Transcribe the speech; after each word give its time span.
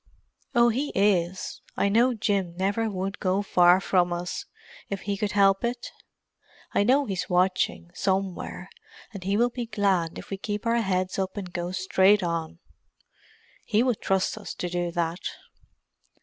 "Oh, 0.55 0.69
he 0.69 0.89
is. 0.95 1.61
I 1.77 1.87
know 1.87 2.15
Jim 2.15 2.55
never 2.57 2.89
would 2.89 3.19
go 3.19 3.43
far 3.43 3.79
from 3.79 4.11
us, 4.11 4.47
if 4.89 5.01
he 5.01 5.15
could 5.15 5.33
help 5.33 5.63
it. 5.63 5.91
I 6.73 6.81
know 6.83 7.05
he's 7.05 7.29
watching, 7.29 7.91
somewhere, 7.93 8.71
and 9.13 9.23
he 9.23 9.37
will 9.37 9.51
be 9.51 9.67
glad 9.67 10.17
if 10.17 10.31
we 10.31 10.37
keep 10.37 10.65
our 10.65 10.81
heads 10.81 11.19
up 11.19 11.37
and 11.37 11.53
go 11.53 11.71
straight 11.71 12.23
on. 12.23 12.57
He 13.63 13.83
would 13.83 14.01
trust 14.01 14.39
us 14.39 14.55
to 14.55 14.69
do 14.69 14.89
that." 14.91 15.19